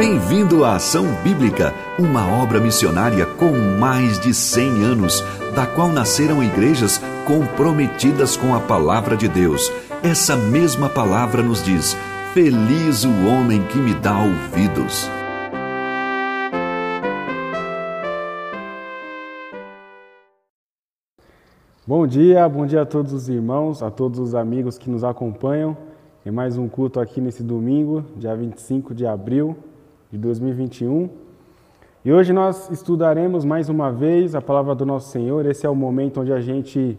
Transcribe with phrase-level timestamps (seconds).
[0.00, 5.22] Bem-vindo à Ação Bíblica, uma obra missionária com mais de 100 anos,
[5.54, 9.70] da qual nasceram igrejas comprometidas com a palavra de Deus.
[10.02, 11.94] Essa mesma palavra nos diz:
[12.32, 15.06] Feliz o homem que me dá ouvidos.
[21.86, 25.76] Bom dia, bom dia a todos os irmãos, a todos os amigos que nos acompanham
[26.24, 29.54] em mais um culto aqui nesse domingo, dia 25 de abril
[30.10, 31.08] de 2021.
[32.04, 35.46] E hoje nós estudaremos mais uma vez a palavra do nosso Senhor.
[35.46, 36.98] Esse é o momento onde a gente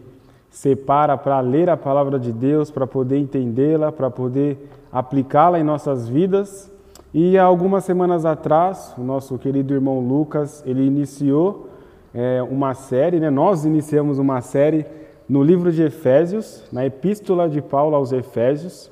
[0.50, 6.08] separa para ler a palavra de Deus, para poder entendê-la, para poder aplicá-la em nossas
[6.08, 6.72] vidas.
[7.12, 11.68] E há algumas semanas atrás, o nosso querido irmão Lucas, ele iniciou
[12.14, 13.28] é, uma série, né?
[13.28, 14.86] nós iniciamos uma série
[15.28, 18.90] no livro de Efésios, na Epístola de Paulo aos Efésios.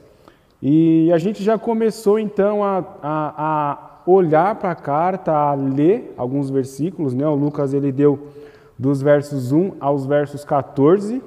[0.62, 6.14] E a gente já começou então a, a, a olhar para a carta, a ler
[6.16, 7.26] alguns versículos, né?
[7.26, 8.28] O Lucas ele deu
[8.78, 11.22] dos versos 1 aos versos 14.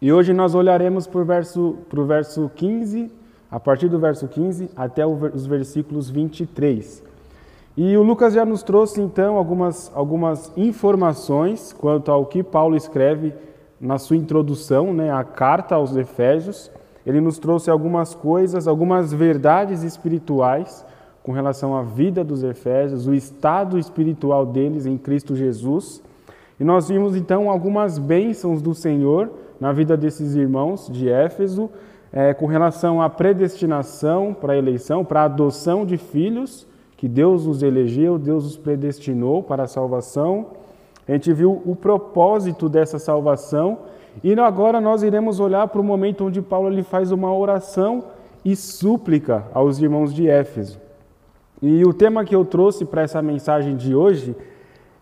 [0.00, 3.10] E hoje nós olharemos para o verso, pro verso 15,
[3.50, 7.02] a partir do verso 15 até os versículos 23.
[7.76, 13.32] E o Lucas já nos trouxe então algumas, algumas informações quanto ao que Paulo escreve
[13.80, 16.70] na sua introdução, né, a carta aos Efésios.
[17.06, 20.84] Ele nos trouxe algumas coisas, algumas verdades espirituais
[21.28, 26.02] com relação à vida dos Efésios, o estado espiritual deles em Cristo Jesus.
[26.58, 29.28] E nós vimos então algumas bênçãos do Senhor
[29.60, 31.68] na vida desses irmãos de Éfeso,
[32.10, 37.44] é, com relação à predestinação para a eleição, para a adoção de filhos, que Deus
[37.44, 40.46] os elegeu, Deus os predestinou para a salvação.
[41.06, 43.80] A gente viu o propósito dessa salvação
[44.24, 48.04] e agora nós iremos olhar para o momento onde Paulo ele faz uma oração
[48.42, 50.87] e súplica aos irmãos de Éfeso.
[51.60, 54.36] E o tema que eu trouxe para essa mensagem de hoje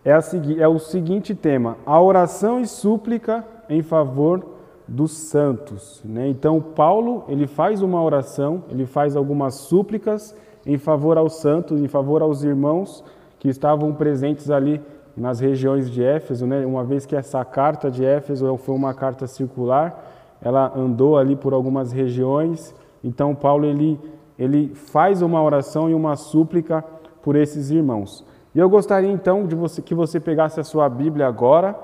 [0.03, 0.21] é, a,
[0.57, 4.43] é o seguinte tema: a oração e súplica em favor
[4.87, 6.01] dos santos.
[6.03, 6.27] Né?
[6.29, 11.87] Então, Paulo ele faz uma oração, ele faz algumas súplicas em favor aos santos, em
[11.87, 13.03] favor aos irmãos
[13.39, 14.81] que estavam presentes ali
[15.15, 16.65] nas regiões de Éfeso, né?
[16.65, 21.53] uma vez que essa carta de Éfeso foi uma carta circular, ela andou ali por
[21.53, 23.99] algumas regiões, então Paulo ele
[24.37, 26.83] ele faz uma oração e uma súplica
[27.21, 28.23] por esses irmãos.
[28.53, 31.77] E eu gostaria então de você, que você pegasse a sua Bíblia agora,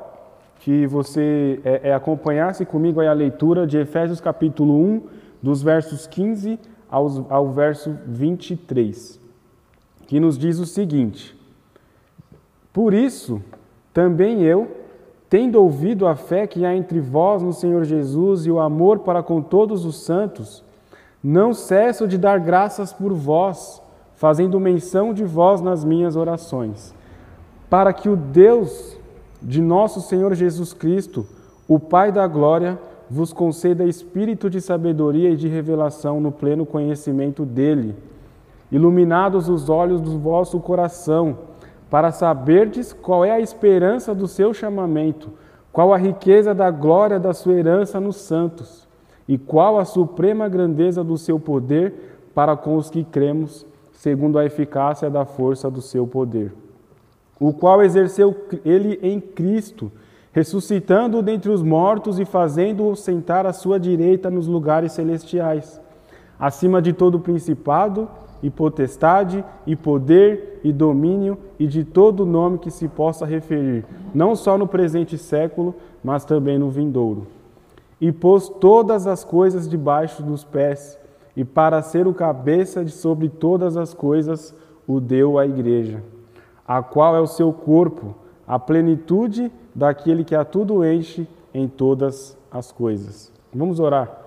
[0.59, 5.01] que você é, é, acompanhasse comigo a leitura de Efésios capítulo 1,
[5.41, 6.57] dos versos 15
[6.89, 9.19] aos, ao verso 23,
[10.07, 11.37] que nos diz o seguinte:
[12.71, 13.41] Por isso,
[13.93, 14.71] também eu,
[15.29, 19.21] tendo ouvido a fé que há entre vós no Senhor Jesus e o amor para
[19.21, 20.63] com todos os santos,
[21.23, 23.81] não cesso de dar graças por vós,
[24.15, 26.93] fazendo menção de vós nas minhas orações,
[27.69, 28.97] para que o Deus
[29.41, 31.25] de nosso Senhor Jesus Cristo,
[31.67, 32.77] o Pai da glória,
[33.09, 37.95] vos conceda espírito de sabedoria e de revelação no pleno conhecimento dele,
[38.69, 41.37] iluminados os olhos do vosso coração,
[41.89, 45.31] para saberdes qual é a esperança do seu chamamento,
[45.71, 48.82] qual a riqueza da glória da sua herança nos santos
[49.27, 51.93] e qual a suprema grandeza do seu poder
[52.33, 56.53] para com os que cremos, segundo a eficácia da força do seu poder.
[57.39, 58.35] O qual exerceu
[58.65, 59.91] ele em Cristo,
[60.31, 65.79] ressuscitando-o dentre os mortos e fazendo-o sentar à sua direita nos lugares celestiais,
[66.39, 68.09] acima de todo principado
[68.41, 74.35] e potestade e poder e domínio e de todo nome que se possa referir, não
[74.35, 77.27] só no presente século, mas também no vindouro
[77.99, 80.99] e pôs todas as coisas debaixo dos pés,
[81.35, 84.53] e para ser o cabeça de sobre todas as coisas
[84.87, 86.03] o deu à igreja,
[86.67, 88.15] a qual é o seu corpo,
[88.47, 93.31] a plenitude daquele que a tudo enche em todas as coisas.
[93.53, 94.23] Vamos orar.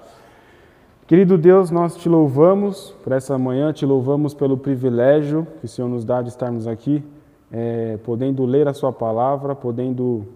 [1.07, 5.89] Querido Deus, nós te louvamos por essa manhã, te louvamos pelo privilégio que o Senhor
[5.89, 7.05] nos dá de estarmos aqui,
[7.53, 10.27] é, podendo ler a Sua palavra, podendo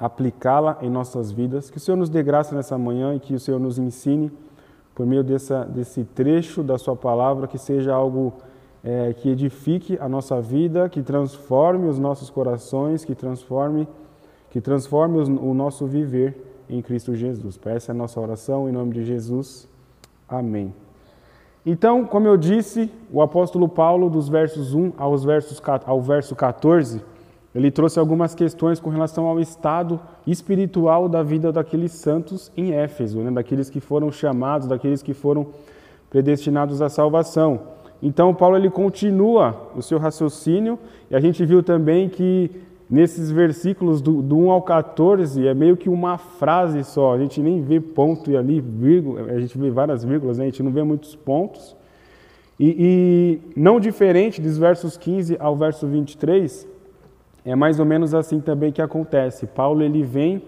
[0.00, 1.70] aplicá-la em nossas vidas.
[1.70, 4.30] Que o Senhor nos dê graça nessa manhã e que o Senhor nos ensine
[4.94, 8.32] por meio dessa, desse trecho da Sua palavra, que seja algo
[8.82, 13.86] é, que edifique a nossa vida, que transforme os nossos corações, que transforme,
[14.50, 17.58] que transforme o nosso viver em Cristo Jesus.
[17.64, 19.68] Essa é a nossa oração, em nome de Jesus.
[20.28, 20.74] Amém.
[21.64, 27.02] Então, como eu disse, o apóstolo Paulo, dos versos 1 aos versos, ao verso 14,
[27.58, 33.18] ele trouxe algumas questões com relação ao estado espiritual da vida daqueles santos em Éfeso,
[33.18, 33.32] né?
[33.32, 35.48] daqueles que foram chamados, daqueles que foram
[36.08, 37.62] predestinados à salvação.
[38.00, 40.78] Então Paulo ele continua o seu raciocínio
[41.10, 42.48] e a gente viu também que
[42.88, 47.42] nesses versículos do, do 1 ao 14 é meio que uma frase só, a gente
[47.42, 50.44] nem vê ponto e ali, vírgula, a gente vê várias vírgulas, né?
[50.44, 51.76] a gente não vê muitos pontos.
[52.60, 56.77] E, e não diferente dos versos 15 ao verso 23,
[57.44, 59.46] é mais ou menos assim também que acontece.
[59.46, 60.42] Paulo ele vem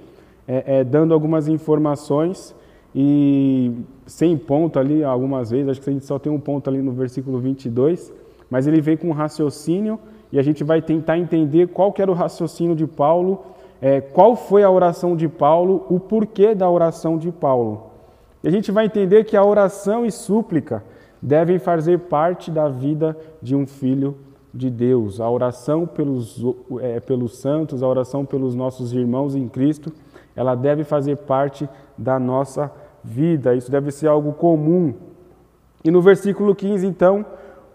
[0.47, 2.55] é, é, dando algumas informações
[2.95, 3.73] e
[4.07, 6.93] sem ponto ali algumas vezes, acho que a gente só tem um ponto ali no
[6.93, 8.13] versículo 22,
[8.51, 9.99] mas ele vem com um raciocínio
[10.33, 13.45] e a gente vai tentar entender qual era o raciocínio de Paulo,
[13.81, 17.91] é, qual foi a oração de Paulo, o porquê da oração de Paulo.
[18.43, 20.83] E a gente vai entender que a oração e súplica
[21.21, 24.17] devem fazer parte da vida de um filho
[24.53, 25.21] de Deus.
[25.21, 26.43] A oração pelos,
[26.81, 29.93] é, pelos santos, a oração pelos nossos irmãos em Cristo,
[30.35, 32.71] ela deve fazer parte da nossa
[33.03, 33.55] vida.
[33.55, 34.95] Isso deve ser algo comum.
[35.85, 37.25] E no versículo 15, então,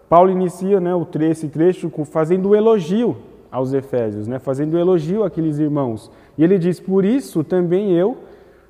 [0.08, 0.90] Paulo inicia né,
[1.30, 3.16] esse trecho fazendo um elogio
[3.50, 6.10] aos Efésios, né, fazendo um elogio àqueles irmãos.
[6.38, 8.18] E ele diz: Por isso também eu,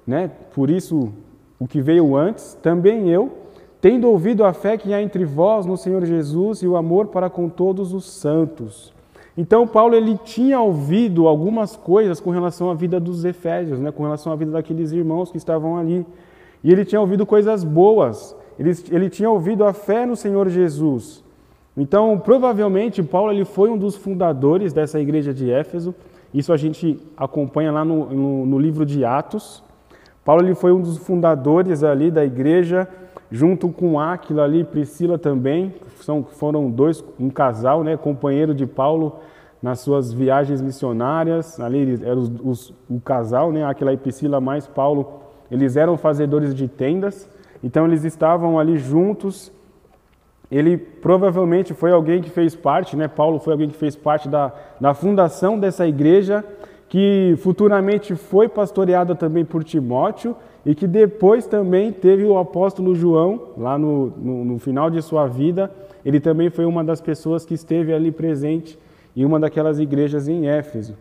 [0.07, 1.13] né, por isso
[1.59, 3.33] o que veio antes, também eu,
[3.87, 7.31] tendo ouvido a fé que há entre vós no Senhor Jesus e o amor para
[7.31, 8.93] com todos os santos.
[9.39, 14.03] Então Paulo ele tinha ouvido algumas coisas com relação à vida dos Efésios, né, com
[14.03, 16.05] relação à vida daqueles irmãos que estavam ali.
[16.65, 18.35] E ele tinha ouvido coisas boas.
[18.59, 21.23] Ele, ele tinha ouvido a fé no Senhor Jesus.
[21.77, 25.95] Então, provavelmente, Paulo ele foi um dos fundadores dessa igreja de Éfeso.
[26.35, 29.63] Isso a gente acompanha lá no, no, no livro de Atos.
[30.25, 32.89] Paulo ele foi um dos fundadores ali da igreja,
[33.31, 35.75] junto com Áquila ali, Priscila também.
[36.01, 39.17] São, foram dois, um casal, né, companheiro de Paulo
[39.63, 41.59] nas suas viagens missionárias.
[41.59, 45.21] Ali eram os, os, o casal, né, Áquila e Priscila mais Paulo.
[45.51, 47.29] Eles eram fazedores de tendas.
[47.63, 49.53] Então eles estavam ali juntos
[50.51, 53.09] ele provavelmente foi alguém que fez parte, né?
[53.09, 56.45] Paulo foi alguém que fez parte da, da fundação dessa igreja,
[56.89, 63.41] que futuramente foi pastoreada também por Timóteo e que depois também teve o apóstolo João,
[63.57, 65.71] lá no, no, no final de sua vida,
[66.05, 68.79] ele também foi uma das pessoas que esteve ali presente
[69.17, 70.97] em uma daquelas igrejas em Éfeso.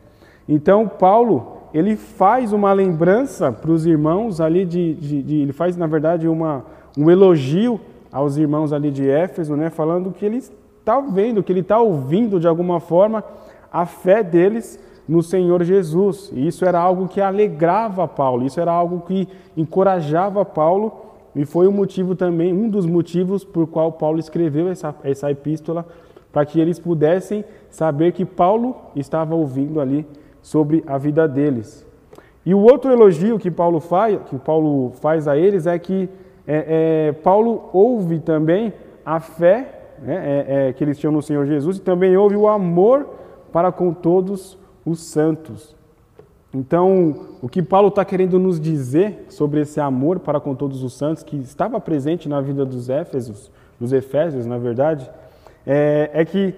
[0.47, 5.75] Então, Paulo, ele faz uma lembrança para os irmãos ali, de, de, de, ele faz,
[5.75, 6.63] na verdade, uma,
[6.97, 7.79] um elogio
[8.11, 12.39] aos irmãos ali de Éfeso, né, falando que ele está vendo, que ele está ouvindo
[12.39, 13.23] de alguma forma
[13.71, 16.31] a fé deles no Senhor Jesus.
[16.33, 21.05] E isso era algo que alegrava Paulo, isso era algo que encorajava Paulo
[21.35, 25.85] e foi o motivo também, um dos motivos por qual Paulo escreveu essa, essa epístola,
[26.31, 30.05] para que eles pudessem saber que Paulo estava ouvindo ali
[30.41, 31.85] sobre a vida deles.
[32.45, 36.07] E o outro elogio que Paulo faz, que Paulo faz a eles é que
[36.47, 38.71] é, é, Paulo ouve também
[39.05, 42.47] a fé né, é, é, que eles tinham no Senhor Jesus e também ouve o
[42.47, 43.09] amor
[43.51, 45.75] para com todos os santos.
[46.53, 50.93] Então, o que Paulo está querendo nos dizer sobre esse amor para com todos os
[50.93, 55.09] santos, que estava presente na vida dos Éfesos, dos Efésios, na verdade,
[55.65, 56.53] é, é que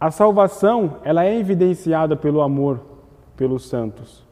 [0.00, 2.80] a salvação ela é evidenciada pelo amor
[3.36, 4.24] pelos santos.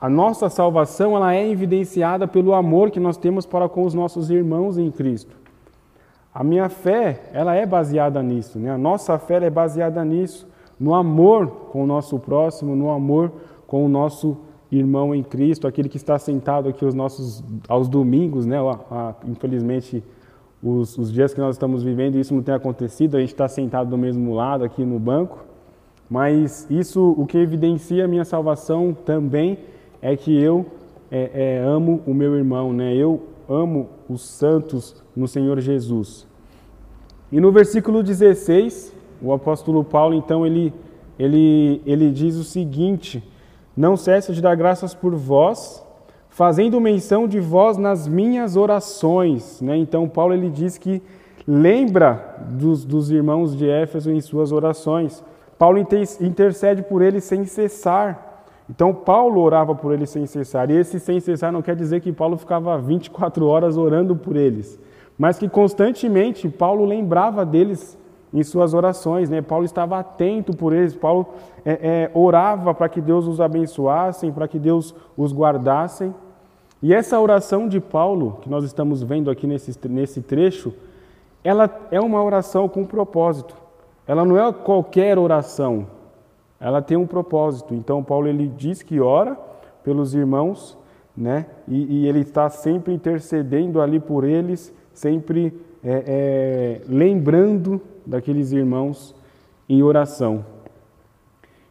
[0.00, 4.30] A nossa salvação ela é evidenciada pelo amor que nós temos para com os nossos
[4.30, 5.36] irmãos em Cristo.
[6.32, 8.70] A minha fé, ela é baseada nisso, né?
[8.70, 10.48] A nossa fé é baseada nisso,
[10.80, 13.30] no amor com o nosso próximo, no amor
[13.66, 14.36] com o nosso
[14.72, 18.56] irmão em Cristo, aquele que está sentado aqui os nossos aos domingos, né?
[19.26, 20.02] Infelizmente,
[20.62, 23.90] os, os dias que nós estamos vivendo, isso não tem acontecido, a gente está sentado
[23.90, 25.44] do mesmo lado aqui no banco,
[26.08, 29.58] mas isso, o que evidencia a minha salvação também
[30.00, 30.66] é que eu
[31.10, 32.94] é, é, amo o meu irmão, né?
[32.94, 36.26] Eu amo os santos no Senhor Jesus.
[37.32, 38.92] E no versículo 16,
[39.22, 40.72] o apóstolo Paulo, então, ele,
[41.18, 43.22] ele, ele diz o seguinte:
[43.76, 45.84] Não cesse de dar graças por vós,
[46.28, 49.60] fazendo menção de vós nas minhas orações.
[49.60, 49.76] Né?
[49.76, 51.02] Então, Paulo ele diz que
[51.46, 55.22] lembra dos, dos irmãos de Éfeso em suas orações.
[55.58, 55.78] Paulo
[56.20, 58.44] intercede por eles sem cessar.
[58.70, 60.70] Então Paulo orava por eles sem cessar.
[60.70, 64.78] E esse sem cessar não quer dizer que Paulo ficava 24 horas orando por eles,
[65.18, 67.98] mas que constantemente Paulo lembrava deles
[68.32, 69.28] em suas orações.
[69.28, 69.42] Né?
[69.42, 71.26] Paulo estava atento por eles, Paulo
[71.64, 76.12] é, é, orava para que Deus os abençoasse, para que Deus os guardasse.
[76.82, 80.72] E essa oração de Paulo, que nós estamos vendo aqui nesse, nesse trecho,
[81.44, 83.54] ela é uma oração com propósito.
[84.06, 85.86] Ela não é qualquer oração,
[86.58, 87.74] ela tem um propósito.
[87.74, 89.38] Então Paulo ele diz que ora
[89.84, 90.76] pelos irmãos,
[91.16, 91.46] né?
[91.68, 99.14] E, e ele está sempre intercedendo ali por eles, sempre é, é, lembrando daqueles irmãos
[99.68, 100.44] em oração.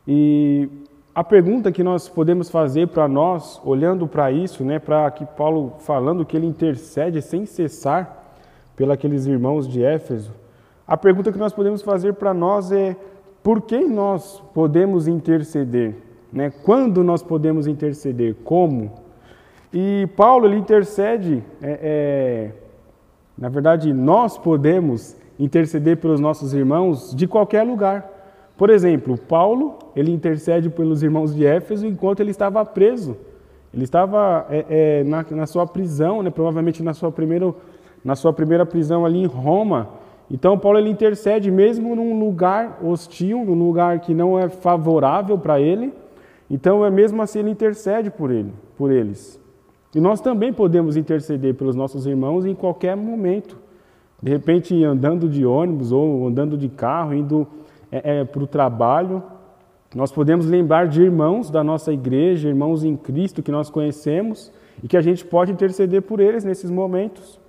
[0.07, 0.69] E
[1.13, 5.75] a pergunta que nós podemos fazer para nós, olhando para isso, né, para aqui Paulo
[5.79, 8.35] falando que ele intercede sem cessar
[8.75, 10.31] pelos irmãos de Éfeso,
[10.87, 12.95] a pergunta que nós podemos fazer para nós é
[13.43, 15.95] por quem nós podemos interceder?
[16.31, 16.51] Né?
[16.63, 18.35] Quando nós podemos interceder?
[18.43, 18.91] Como?
[19.73, 22.51] E Paulo ele intercede, é, é,
[23.37, 28.17] na verdade, nós podemos interceder pelos nossos irmãos de qualquer lugar.
[28.57, 33.15] Por exemplo, Paulo ele intercede pelos irmãos de Éfeso enquanto ele estava preso.
[33.73, 37.53] Ele estava é, é, na, na, sua prisão, né, provavelmente na sua, primeira,
[38.03, 39.89] na sua primeira prisão ali em Roma.
[40.29, 45.61] Então Paulo ele intercede mesmo num lugar hostil, num lugar que não é favorável para
[45.61, 45.93] ele.
[46.49, 49.39] Então é mesmo assim ele intercede por ele, por eles.
[49.95, 53.57] E nós também podemos interceder pelos nossos irmãos em qualquer momento.
[54.21, 57.47] De repente, andando de ônibus ou andando de carro, indo
[57.91, 59.23] é, é, para o trabalho.
[59.95, 64.51] Nós podemos lembrar de irmãos da nossa igreja, irmãos em Cristo que nós conhecemos
[64.83, 67.39] e que a gente pode interceder por eles nesses momentos.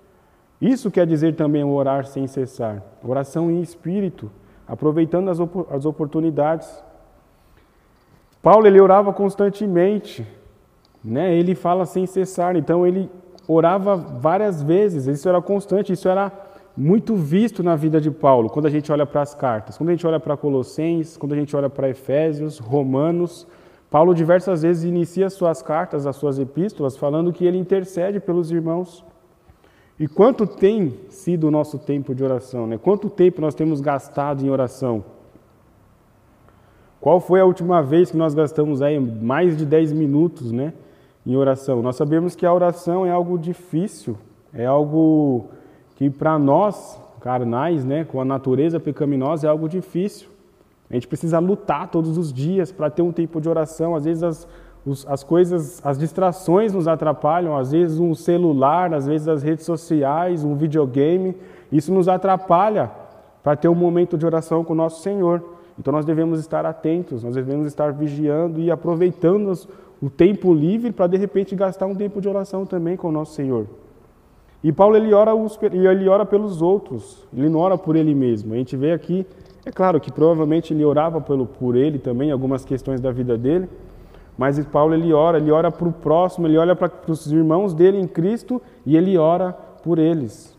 [0.61, 4.31] Isso quer dizer também orar sem cessar, oração em espírito,
[4.67, 6.83] aproveitando as, op as oportunidades.
[8.43, 10.27] Paulo ele orava constantemente,
[11.05, 11.35] né?
[11.35, 13.11] Ele fala sem cessar, então ele
[13.49, 15.07] orava várias vezes.
[15.07, 16.31] Isso era constante, isso era
[16.81, 19.93] muito visto na vida de Paulo, quando a gente olha para as cartas, quando a
[19.93, 23.47] gente olha para Colossenses, quando a gente olha para Efésios, Romanos.
[23.91, 29.05] Paulo diversas vezes inicia suas cartas, as suas epístolas, falando que ele intercede pelos irmãos.
[29.99, 32.67] E quanto tem sido o nosso tempo de oração?
[32.67, 32.79] Né?
[32.79, 35.05] Quanto tempo nós temos gastado em oração?
[36.99, 40.73] Qual foi a última vez que nós gastamos aí mais de 10 minutos né,
[41.27, 41.83] em oração?
[41.83, 44.17] Nós sabemos que a oração é algo difícil,
[44.55, 45.51] é algo
[46.01, 50.31] que para nós, carnais, né, com a natureza pecaminosa, é algo difícil.
[50.89, 53.95] A gente precisa lutar todos os dias para ter um tempo de oração.
[53.95, 54.49] Às vezes as,
[54.87, 59.67] os, as coisas, as distrações nos atrapalham, às vezes um celular, às vezes as redes
[59.67, 61.37] sociais, um videogame,
[61.71, 62.91] isso nos atrapalha
[63.43, 65.45] para ter um momento de oração com o nosso Senhor.
[65.79, 69.53] Então nós devemos estar atentos, nós devemos estar vigiando e aproveitando
[70.01, 73.35] o tempo livre para de repente gastar um tempo de oração também com o nosso
[73.35, 73.67] Senhor.
[74.63, 75.33] E Paulo ele ora,
[75.73, 78.53] ele ora pelos outros, ele não ora por ele mesmo.
[78.53, 79.27] A gente vê aqui,
[79.65, 83.69] é claro que provavelmente ele orava pelo, por ele também, algumas questões da vida dele,
[84.37, 87.99] mas Paulo ele ora, ele ora para o próximo, ele olha para os irmãos dele
[87.99, 90.57] em Cristo e ele ora por eles.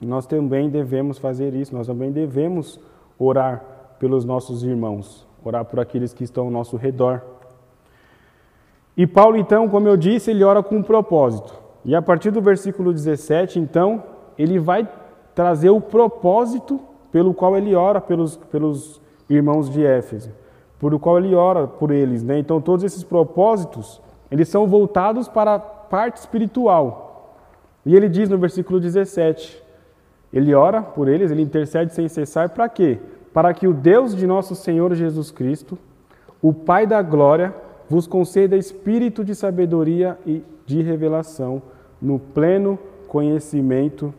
[0.00, 2.80] Nós também devemos fazer isso, nós também devemos
[3.18, 3.62] orar
[3.98, 7.22] pelos nossos irmãos, orar por aqueles que estão ao nosso redor.
[8.96, 11.52] E Paulo, então, como eu disse, ele ora com um propósito.
[11.84, 14.02] E a partir do versículo 17, então,
[14.38, 14.88] ele vai
[15.34, 20.30] trazer o propósito pelo qual ele ora pelos, pelos irmãos de Éfeso,
[20.78, 22.22] por o qual ele ora por eles.
[22.22, 22.38] Né?
[22.38, 27.36] Então, todos esses propósitos, eles são voltados para a parte espiritual.
[27.84, 29.62] E ele diz no versículo 17,
[30.32, 32.98] ele ora por eles, ele intercede sem cessar, para quê?
[33.32, 35.78] para que o Deus de nosso Senhor Jesus Cristo,
[36.42, 37.54] o Pai da glória,
[37.90, 41.60] vos conceda espírito de sabedoria e de revelação
[42.00, 42.78] no pleno
[43.08, 44.14] conhecimento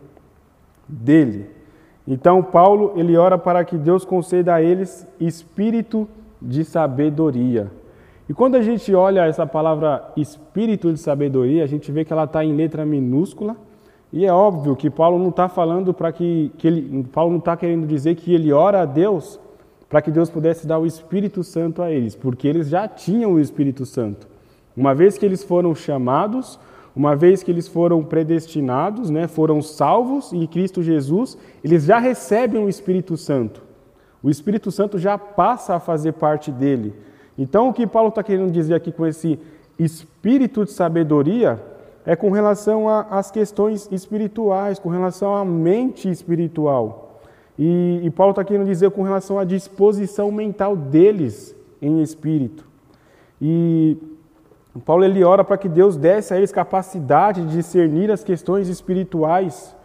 [0.86, 1.50] dele.
[2.06, 6.06] Então Paulo, ele ora para que Deus conceda a eles espírito
[6.42, 7.72] de sabedoria.
[8.28, 12.26] E quando a gente olha essa palavra espírito de sabedoria, a gente vê que ela
[12.26, 13.56] está em letra minúscula
[14.12, 17.56] e é óbvio que Paulo não está falando para que, que ele, Paulo não está
[17.56, 19.40] querendo dizer que ele ora a Deus
[19.92, 23.40] para que Deus pudesse dar o Espírito Santo a eles, porque eles já tinham o
[23.42, 24.26] Espírito Santo.
[24.76, 26.58] Uma vez que eles foram chamados,
[26.96, 32.64] uma vez que eles foram predestinados, né, foram salvos em Cristo Jesus, eles já recebem
[32.64, 33.62] o Espírito Santo.
[34.24, 36.94] O Espírito Santo já passa a fazer parte dele.
[37.38, 39.38] Então, o que Paulo está querendo dizer aqui com esse
[39.78, 41.62] espírito de sabedoria
[42.06, 47.11] é com relação às questões espirituais, com relação à mente espiritual.
[47.64, 52.68] E, e Paulo está querendo dizer com relação à disposição mental deles em espírito.
[53.40, 53.96] E
[54.84, 59.76] Paulo ele ora para que Deus desse a eles capacidade de discernir as questões espirituais,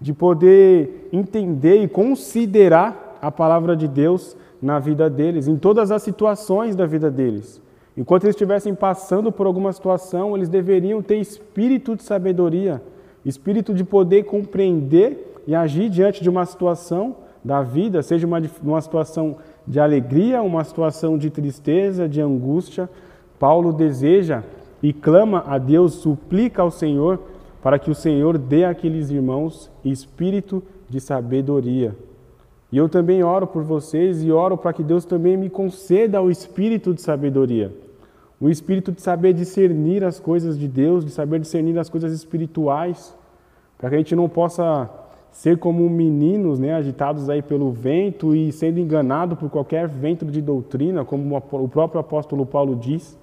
[0.00, 6.04] de poder entender e considerar a palavra de Deus na vida deles, em todas as
[6.04, 7.60] situações da vida deles.
[7.96, 12.80] Enquanto eles estivessem passando por alguma situação, eles deveriam ter espírito de sabedoria,
[13.24, 18.80] espírito de poder compreender e agir diante de uma situação da vida, seja uma, uma
[18.80, 19.36] situação
[19.66, 22.88] de alegria, uma situação de tristeza, de angústia.
[23.38, 24.42] Paulo deseja
[24.82, 27.20] e clama a Deus, suplica ao Senhor
[27.62, 31.96] para que o Senhor dê àqueles irmãos espírito de sabedoria.
[32.70, 36.30] E eu também oro por vocês e oro para que Deus também me conceda o
[36.30, 37.72] espírito de sabedoria.
[38.40, 43.16] O espírito de saber discernir as coisas de Deus, de saber discernir as coisas espirituais,
[43.78, 44.90] para que a gente não possa
[45.34, 50.40] ser como meninos, né, agitados aí pelo vento e sendo enganado por qualquer vento de
[50.40, 53.18] doutrina, como o próprio apóstolo Paulo diz.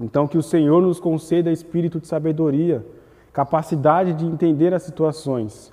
[0.00, 2.84] Então que o Senhor nos conceda espírito de sabedoria,
[3.32, 5.72] capacidade de entender as situações.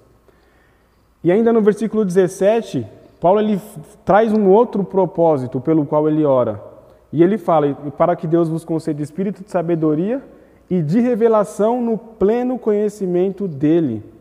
[1.24, 2.86] E ainda no versículo 17,
[3.20, 3.60] Paulo ele
[4.06, 6.64] traz um outro propósito pelo qual ele ora.
[7.12, 10.22] E ele fala: para que Deus vos conceda espírito de sabedoria
[10.70, 14.16] e de revelação no pleno conhecimento dele.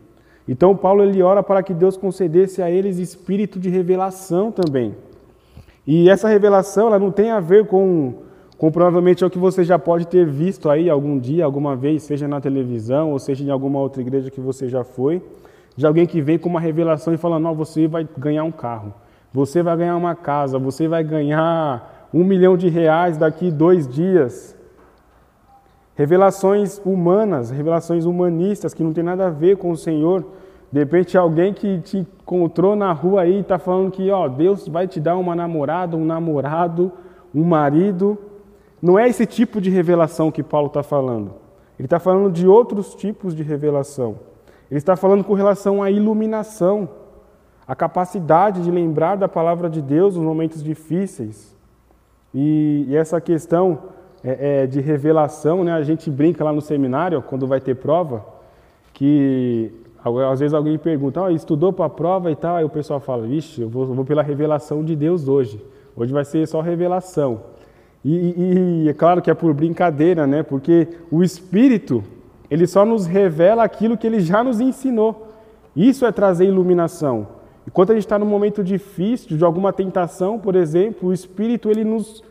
[0.47, 4.95] Então Paulo ele ora para que Deus concedesse a eles espírito de revelação também.
[5.85, 8.15] E essa revelação ela não tem a ver com,
[8.57, 12.03] com provavelmente é o que você já pode ter visto aí algum dia, alguma vez,
[12.03, 15.21] seja na televisão ou seja em alguma outra igreja que você já foi,
[15.77, 18.93] de alguém que vem com uma revelação e fala: não, você vai ganhar um carro,
[19.33, 24.56] você vai ganhar uma casa, você vai ganhar um milhão de reais daqui dois dias.
[25.97, 30.23] Revelações humanas, revelações humanistas que não tem nada a ver com o Senhor.
[30.71, 34.87] De repente, alguém que te encontrou na rua aí está falando que ó, Deus vai
[34.87, 36.91] te dar uma namorada, um namorado,
[37.33, 38.15] um marido.
[38.79, 41.33] Não é esse tipo de revelação que Paulo está falando.
[41.79, 44.19] Ele está falando de outros tipos de revelação.
[44.69, 46.87] Ele está falando com relação à iluminação,
[47.67, 51.57] a capacidade de lembrar da palavra de Deus nos momentos difíceis.
[52.35, 53.96] E, e essa questão
[54.27, 55.71] é, é, de revelação, né?
[55.71, 58.25] A gente brinca lá no seminário, quando vai ter prova,
[58.93, 59.71] que
[60.29, 63.25] às vezes alguém pergunta, oh, estudou para a prova e tal, aí o pessoal fala,
[63.25, 65.63] vixe, eu vou, vou, pela revelação de Deus hoje.
[65.95, 67.39] Hoje vai ser só revelação.
[68.03, 70.43] E, e, é claro que é por brincadeira, né?
[70.43, 72.03] Porque o Espírito,
[72.51, 75.29] ele só nos revela aquilo que ele já nos ensinou.
[75.73, 77.27] Isso é trazer iluminação.
[77.65, 81.69] E quando a gente está num momento difícil, de alguma tentação, por exemplo, o Espírito
[81.69, 82.26] ele nos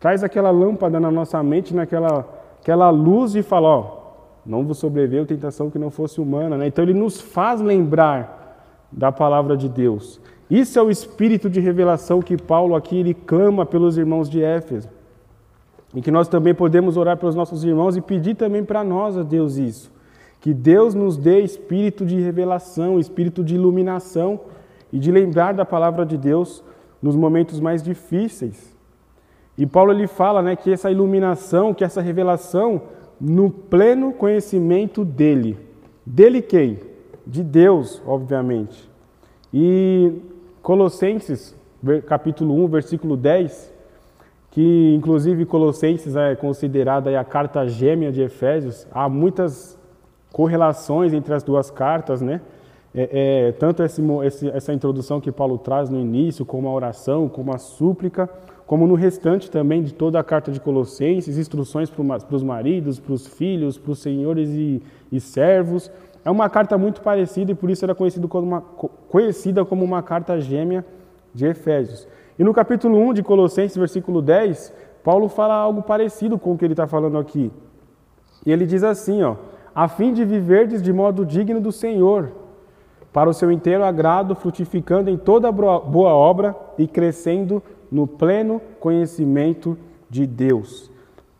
[0.00, 2.26] Traz aquela lâmpada na nossa mente, naquela
[2.68, 3.98] aquela luz e fala, ó,
[4.44, 6.56] não vos sobreveio tentação que não fosse humana.
[6.58, 6.66] Né?
[6.66, 10.20] Então ele nos faz lembrar da palavra de Deus.
[10.50, 14.88] Isso é o espírito de revelação que Paulo aqui ele clama pelos irmãos de Éfeso.
[15.94, 19.22] E que nós também podemos orar pelos nossos irmãos e pedir também para nós a
[19.22, 19.90] Deus isso.
[20.40, 24.40] Que Deus nos dê espírito de revelação, espírito de iluminação
[24.92, 26.62] e de lembrar da palavra de Deus
[27.02, 28.76] nos momentos mais difíceis.
[29.58, 32.80] E Paulo ele fala né, que essa iluminação, que essa revelação,
[33.20, 35.58] no pleno conhecimento dele.
[36.06, 36.78] Dele quem?
[37.26, 38.88] De Deus, obviamente.
[39.52, 40.12] E
[40.62, 41.56] Colossenses,
[42.06, 43.74] capítulo 1, versículo 10,
[44.52, 49.76] que inclusive Colossenses é considerada a carta gêmea de Efésios, há muitas
[50.32, 52.40] correlações entre as duas cartas, né?
[52.94, 54.00] É, é, tanto esse,
[54.50, 58.28] essa introdução que Paulo traz no início, como a oração, como a súplica,
[58.68, 63.14] como no restante também de toda a carta de Colossenses, instruções para os maridos, para
[63.14, 65.90] os filhos, para os senhores e, e, servos.
[66.22, 70.02] É uma carta muito parecida e por isso era conhecida como uma, conhecida como uma
[70.02, 70.84] carta gêmea
[71.32, 72.06] de Efésios.
[72.38, 74.70] E no capítulo 1 de Colossenses, versículo 10,
[75.02, 77.50] Paulo fala algo parecido com o que ele está falando aqui.
[78.44, 79.36] E ele diz assim, ó,
[79.74, 82.32] a fim de viverdes de modo digno do Senhor,
[83.14, 89.76] para o seu inteiro agrado, frutificando em toda boa obra e crescendo no pleno conhecimento
[90.08, 90.90] de Deus.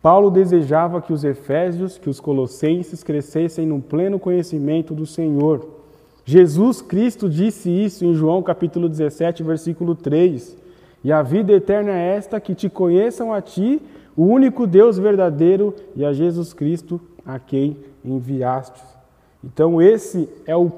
[0.01, 5.67] Paulo desejava que os efésios, que os colossenses crescessem no pleno conhecimento do Senhor.
[6.23, 10.57] Jesus Cristo disse isso em João capítulo 17, versículo 3.
[11.03, 13.81] E a vida eterna é esta, que te conheçam a ti,
[14.15, 18.81] o único Deus verdadeiro, e a Jesus Cristo, a quem enviaste.
[19.43, 20.71] Então esse é o,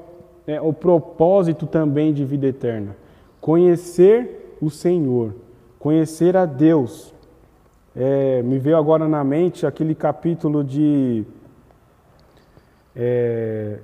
[0.46, 2.96] é o propósito também de vida eterna.
[3.40, 5.34] Conhecer o Senhor,
[5.82, 7.12] Conhecer a Deus.
[7.96, 11.24] É, me veio agora na mente aquele capítulo de
[12.94, 13.78] é,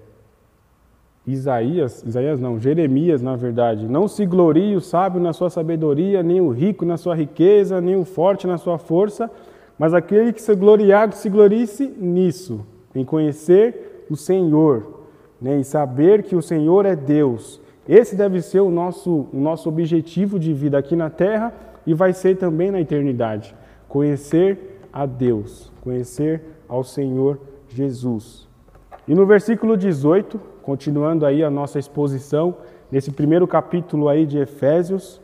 [1.27, 3.89] Isaías, Isaías não, Jeremias, na verdade.
[3.89, 7.97] Não se glorie o sábio na sua sabedoria, nem o rico na sua riqueza, nem
[7.97, 9.29] o forte na sua força,
[9.77, 15.01] mas aquele que se gloriar, se glorice nisso, em conhecer o Senhor,
[15.43, 17.61] né, em saber que o Senhor é Deus.
[17.89, 22.13] Esse deve ser o nosso, o nosso objetivo de vida aqui na terra e vai
[22.13, 23.57] ser também na eternidade.
[23.89, 28.47] Conhecer a Deus, conhecer ao Senhor Jesus.
[29.09, 32.57] E no versículo 18, continuando aí a nossa exposição,
[32.93, 35.19] nesse primeiro capítulo aí de Efésios,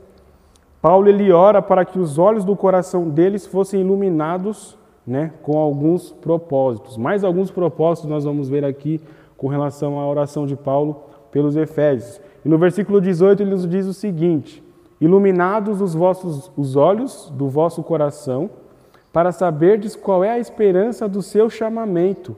[0.80, 6.12] Paulo ele ora para que os olhos do coração deles fossem iluminados né, com alguns
[6.12, 6.96] propósitos.
[6.96, 9.02] Mais alguns propósitos nós vamos ver aqui
[9.36, 12.22] com relação à oração de Paulo pelos Efésios.
[12.42, 14.63] E no versículo 18 ele nos diz o seguinte:
[15.04, 18.48] Iluminados os vossos os olhos do vosso coração,
[19.12, 22.34] para saberdes qual é a esperança do seu chamamento,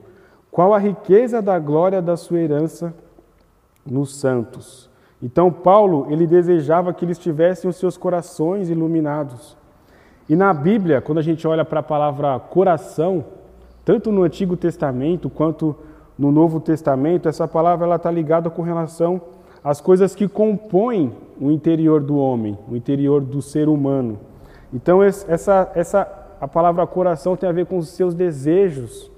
[0.51, 2.93] qual a riqueza da glória da sua herança
[3.85, 4.89] nos santos.
[5.23, 9.55] Então Paulo, ele desejava que eles tivessem os seus corações iluminados.
[10.27, 13.23] E na Bíblia, quando a gente olha para a palavra coração,
[13.85, 15.73] tanto no Antigo Testamento quanto
[16.19, 19.21] no Novo Testamento, essa palavra ela está ligada com relação
[19.67, 24.17] às coisas que compõem o interior do homem, o interior do ser humano.
[24.73, 29.11] Então essa, essa a palavra coração tem a ver com os seus desejos,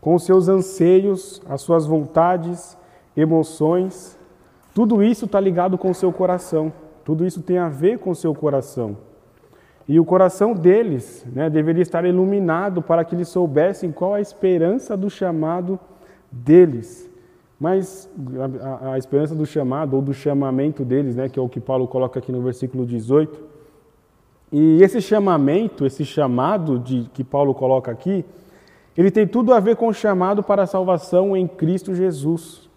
[0.00, 2.76] com os seus anseios, as suas vontades,
[3.16, 4.18] emoções.
[4.74, 6.72] Tudo isso está ligado com o seu coração.
[7.04, 8.96] Tudo isso tem a ver com o seu coração.
[9.86, 14.96] E o coração deles né, deveria estar iluminado para que eles soubessem qual a esperança
[14.96, 15.78] do chamado
[16.28, 17.11] deles.
[17.62, 18.10] Mas
[18.60, 21.86] a, a, esperança do chamado ou do chamamento deles, né, que é o que Paulo
[21.86, 23.40] coloca aqui no versículo 18,
[24.50, 28.24] e esse chamamento, esse chamado de, que Paulo coloca aqui,
[28.96, 32.68] ele tem tudo a ver com o chamado para a salvação em Cristo Jesus.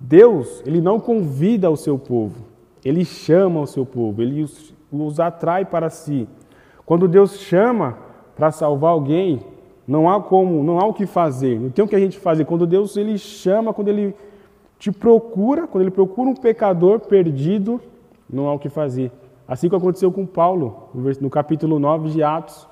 [0.00, 2.46] Deus, ele não convida o seu povo,
[2.82, 6.26] ele chama o seu povo, ele os, os atrai para si.
[6.86, 7.98] Quando Deus chama
[8.34, 9.42] para salvar alguém,
[9.86, 12.46] não há como, não há o que fazer, não tem o que a gente fazer.
[12.46, 14.16] Quando Deus ele chama, quando ele
[14.80, 17.78] te procura, quando ele procura um pecador perdido,
[18.28, 19.12] não há o que fazer.
[19.46, 20.88] Assim como aconteceu com Paulo,
[21.20, 22.66] no capítulo 9 de Atos.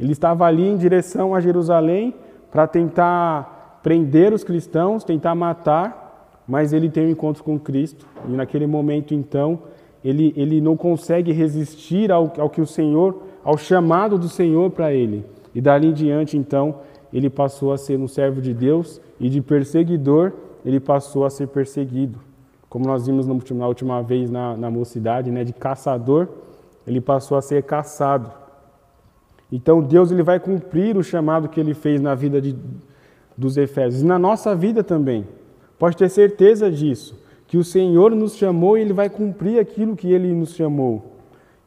[0.00, 2.14] Ele estava ali em direção a Jerusalém
[2.50, 8.06] para tentar prender os cristãos, tentar matar, mas ele tem um encontro com Cristo.
[8.26, 9.58] E naquele momento, então,
[10.02, 14.94] ele, ele não consegue resistir ao, ao que o Senhor, ao chamado do Senhor para
[14.94, 15.26] ele.
[15.54, 16.76] E dali em diante, então,
[17.12, 20.32] ele passou a ser um servo de Deus e de perseguidor,
[20.64, 22.18] ele passou a ser perseguido
[22.74, 26.26] como nós vimos na última vez na, na mocidade, né, de caçador,
[26.84, 28.32] ele passou a ser caçado.
[29.52, 32.56] Então Deus ele vai cumprir o chamado que ele fez na vida de,
[33.38, 35.24] dos Efésios, e na nossa vida também.
[35.78, 40.12] Pode ter certeza disso, que o Senhor nos chamou e ele vai cumprir aquilo que
[40.12, 41.12] ele nos chamou.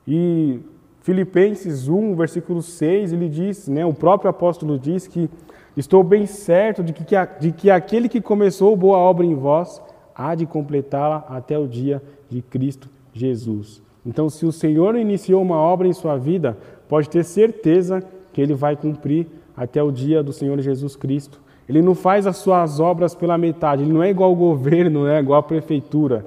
[0.06, 0.60] E
[1.00, 5.30] Filipenses 1, versículo 6, ele diz, né, o próprio apóstolo diz que
[5.78, 7.04] estou bem certo de que,
[7.40, 9.82] de que aquele que começou boa obra em vós
[10.16, 13.82] há de completá-la até o dia de Cristo Jesus.
[14.06, 18.54] Então, se o Senhor iniciou uma obra em sua vida, pode ter certeza que ele
[18.54, 21.40] vai cumprir até o dia do Senhor Jesus Cristo.
[21.68, 25.08] Ele não faz as suas obras pela metade, ele não é igual ao governo, não
[25.08, 26.26] é igual à prefeitura,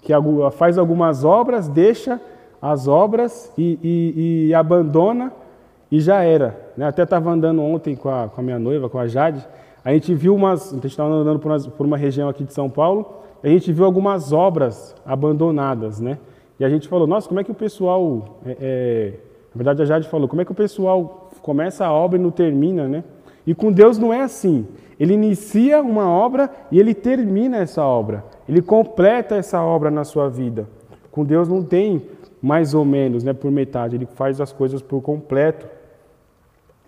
[0.00, 0.12] que
[0.52, 2.20] faz algumas obras, deixa
[2.62, 5.32] as obras e, e, e abandona
[5.90, 6.72] e já era.
[6.76, 6.86] Né?
[6.86, 9.46] Até estava andando ontem com a, com a minha noiva, com a Jade,
[9.84, 12.52] a gente viu umas, a gente estava andando por uma, por uma região aqui de
[12.52, 16.18] São Paulo, a gente viu algumas obras abandonadas, né?
[16.58, 19.10] E a gente falou, nossa, como é que o pessoal, é, é...
[19.54, 22.30] na verdade a Jade falou, como é que o pessoal começa a obra e não
[22.32, 23.04] termina, né?
[23.46, 24.66] E com Deus não é assim.
[24.98, 28.24] Ele inicia uma obra e ele termina essa obra.
[28.48, 30.66] Ele completa essa obra na sua vida.
[31.12, 32.02] Com Deus não tem
[32.42, 33.94] mais ou menos, né, por metade.
[33.94, 35.66] Ele faz as coisas por completo.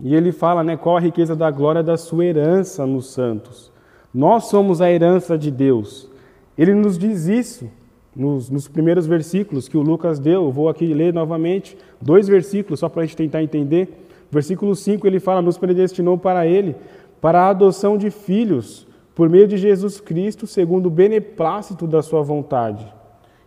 [0.01, 3.73] E ele fala, né, qual a riqueza da glória da sua herança nos santos.
[4.15, 6.09] Nós somos a herança de Deus.
[6.57, 7.69] Ele nos diz isso
[8.15, 10.45] nos, nos primeiros versículos que o Lucas deu.
[10.45, 14.07] Eu vou aqui ler novamente dois versículos só para a gente tentar entender.
[14.31, 16.75] Versículo 5 ele fala: Nos predestinou para Ele,
[17.21, 22.23] para a adoção de filhos, por meio de Jesus Cristo, segundo o beneplácito da Sua
[22.23, 22.93] vontade.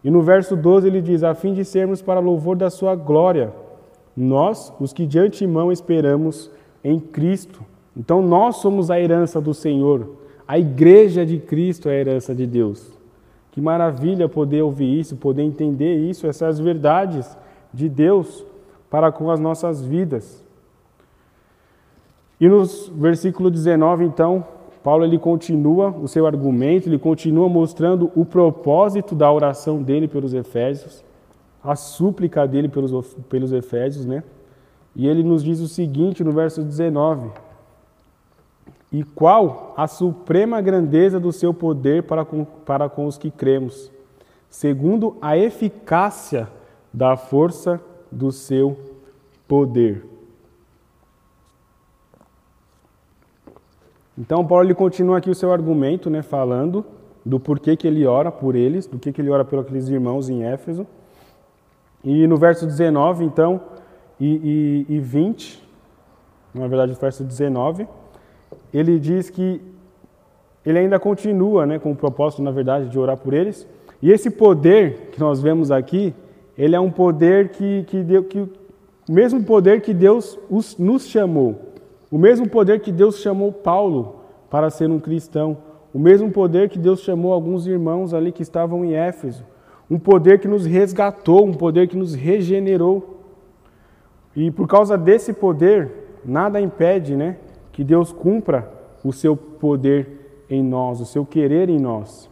[0.04, 3.54] E no verso 12 ele diz: A fim de sermos para louvor da Sua glória,
[4.22, 6.50] nós, os que de antemão esperamos
[6.84, 7.62] em Cristo.
[7.96, 10.16] Então nós somos a herança do Senhor,
[10.48, 12.92] a igreja de Cristo é a herança de Deus.
[13.52, 17.38] Que maravilha poder ouvir isso, poder entender isso, essas verdades
[17.74, 18.46] de Deus
[18.90, 20.44] para com as nossas vidas.
[22.40, 24.44] E no versículo 19, então,
[24.84, 30.34] Paulo ele continua o seu argumento, ele continua mostrando o propósito da oração dele pelos
[30.34, 31.04] Efésios,
[31.64, 34.24] a súplica dele pelos, pelos Efésios, né?
[34.96, 37.32] E ele nos diz o seguinte no verso 19:
[38.92, 43.90] e qual a suprema grandeza do seu poder para com, para com os que cremos,
[44.50, 46.50] segundo a eficácia
[46.94, 47.80] da força
[48.12, 48.78] do seu
[49.48, 50.06] poder.
[54.18, 56.86] Então, Paulo ele continua aqui o seu argumento, né, falando
[57.26, 60.28] do porquê que ele ora por eles, do que, que ele ora pelos aqueles irmãos
[60.28, 60.86] em Éfeso.
[62.04, 63.62] E no verso 19, então,
[64.20, 65.62] e, e, e 20,
[66.54, 67.88] na verdade, o verso 19,
[68.74, 69.62] ele diz que
[70.66, 73.68] ele ainda continua né, com o propósito, na verdade, de orar por eles.
[74.02, 76.14] E esse poder que nós vemos aqui,
[76.58, 78.50] ele é um poder que, que, deu, que o
[79.10, 81.56] mesmo poder que Deus os, nos chamou,
[82.12, 85.58] o mesmo poder que Deus chamou Paulo para ser um cristão,
[85.94, 89.44] o mesmo poder que Deus chamou alguns irmãos ali que estavam em Éfeso,
[89.92, 93.20] um poder que nos resgatou, um poder que nos regenerou.
[94.34, 95.92] E por causa desse poder,
[96.24, 97.36] nada impede né,
[97.74, 98.72] que Deus cumpra
[99.04, 102.32] o seu poder em nós, o seu querer em nós.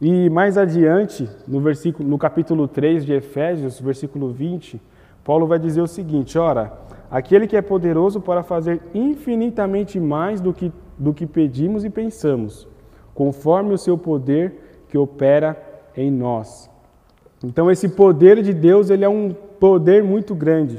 [0.00, 4.80] E mais adiante, no, versículo, no capítulo 3 de Efésios, versículo 20,
[5.24, 6.72] Paulo vai dizer o seguinte: Ora,
[7.10, 12.68] aquele que é poderoso para fazer infinitamente mais do que, do que pedimos e pensamos,
[13.12, 15.60] conforme o seu poder que opera
[15.96, 16.69] em nós.
[17.42, 20.78] Então, esse poder de Deus ele é um poder muito grande.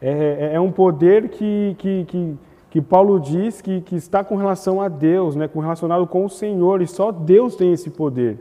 [0.00, 2.38] É, é, é um poder que, que, que,
[2.70, 6.30] que Paulo diz que, que está com relação a Deus, né, com relacionado com o
[6.30, 8.38] Senhor, e só Deus tem esse poder.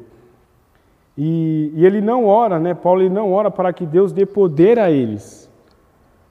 [1.18, 4.80] E, e ele não ora, né, Paulo ele não ora para que Deus dê poder
[4.80, 5.50] a eles,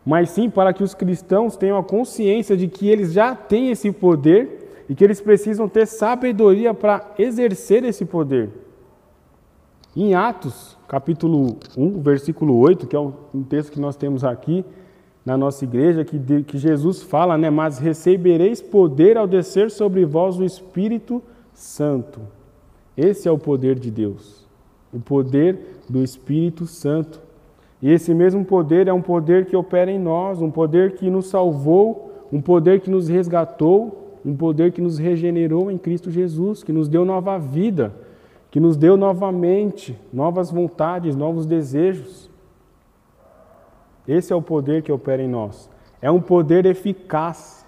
[0.04, 3.92] mas sim para que os cristãos tenham a consciência de que eles já têm esse
[3.92, 8.48] poder e que eles precisam ter sabedoria para exercer esse poder.
[9.94, 14.64] Em Atos, capítulo 1, versículo 8, que é um texto que nós temos aqui
[15.24, 17.50] na nossa igreja, que, que Jesus fala, né?
[17.50, 21.22] Mas recebereis poder ao descer sobre vós o Espírito
[21.52, 22.20] Santo.
[22.96, 24.48] Esse é o poder de Deus,
[24.90, 27.20] o poder do Espírito Santo.
[27.82, 31.26] E esse mesmo poder é um poder que opera em nós, um poder que nos
[31.26, 36.72] salvou, um poder que nos resgatou, um poder que nos regenerou em Cristo Jesus, que
[36.72, 37.92] nos deu nova vida
[38.50, 42.30] que nos deu novamente novas vontades, novos desejos.
[44.06, 45.68] Esse é o poder que opera em nós.
[46.00, 47.66] É um poder eficaz,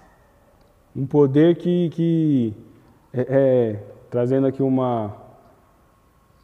[0.95, 2.53] um poder que, que
[3.13, 5.15] é, é, trazendo aqui uma,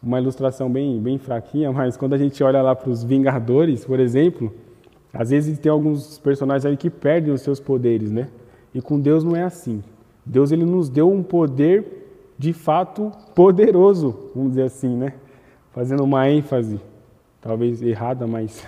[0.02, 4.00] uma ilustração bem, bem fraquinha, mas quando a gente olha lá para os Vingadores, por
[4.00, 4.54] exemplo,
[5.12, 8.30] às vezes tem alguns personagens ali que perdem os seus poderes, né?
[8.73, 9.84] E com Deus não é assim.
[10.23, 12.07] Deus ele nos deu um poder
[12.38, 15.13] de fato poderoso, vamos dizer assim, né?
[15.71, 16.80] Fazendo uma ênfase,
[17.41, 18.65] talvez errada, mas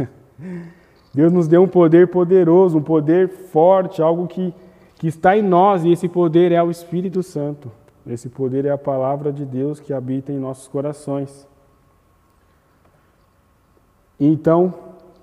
[1.14, 4.54] Deus nos deu um poder poderoso, um poder forte, algo que,
[4.96, 7.72] que está em nós, e esse poder é o Espírito Santo.
[8.08, 11.48] Esse poder é a palavra de Deus que habita em nossos corações.
[14.20, 14.74] Então,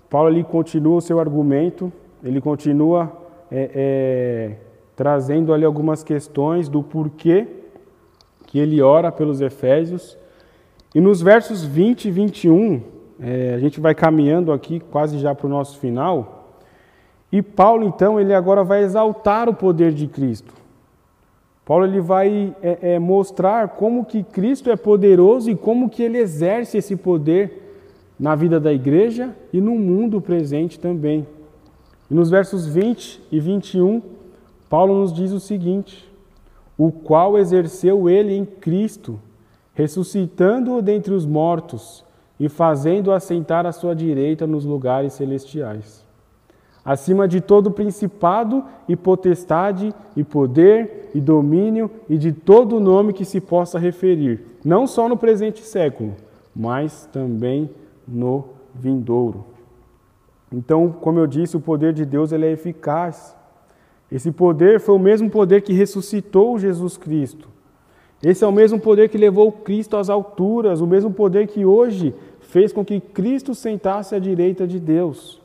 [0.08, 3.12] Paulo ali continua o seu argumento, ele continua
[3.50, 4.56] é, é,
[4.94, 7.55] trazendo ali algumas questões do porquê
[8.46, 10.16] que ele ora pelos Efésios.
[10.94, 12.82] E nos versos 20 e 21,
[13.20, 16.58] é, a gente vai caminhando aqui quase já para o nosso final.
[17.30, 20.54] E Paulo, então, ele agora vai exaltar o poder de Cristo.
[21.64, 26.16] Paulo ele vai é, é, mostrar como que Cristo é poderoso e como que ele
[26.16, 27.64] exerce esse poder
[28.18, 31.26] na vida da igreja e no mundo presente também.
[32.08, 34.00] E nos versos 20 e 21,
[34.70, 36.08] Paulo nos diz o seguinte:
[36.76, 39.18] o qual exerceu ele em Cristo,
[39.74, 42.04] ressuscitando-o dentre os mortos
[42.38, 46.04] e fazendo-o assentar à sua direita nos lugares celestiais.
[46.84, 53.24] Acima de todo principado e potestade e poder e domínio e de todo nome que
[53.24, 56.14] se possa referir, não só no presente século,
[56.54, 57.68] mas também
[58.06, 59.44] no vindouro.
[60.52, 63.35] Então, como eu disse, o poder de Deus ele é eficaz.
[64.10, 67.48] Esse poder foi o mesmo poder que ressuscitou Jesus Cristo.
[68.22, 72.14] Esse é o mesmo poder que levou Cristo às alturas, o mesmo poder que hoje
[72.40, 75.40] fez com que Cristo sentasse à direita de Deus.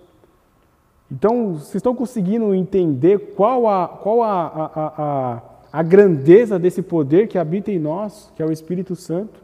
[1.11, 5.41] Então, vocês estão conseguindo entender qual a, qual a, a, a,
[5.73, 9.41] a grandeza desse poder que habita em nós, que é o Espírito Santo?